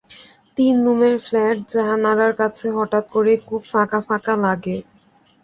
তিন 0.57 0.75
রুমের 0.85 1.15
ফ্ল্যাট 1.19 1.57
জাহানারার 1.73 2.33
কাছে 2.41 2.65
হঠাৎ 2.77 3.05
করেই 3.13 3.39
খুব 3.47 3.61
ফাঁকা 3.71 3.99
ফাঁকা 4.07 4.33
লাগে। 4.43 4.77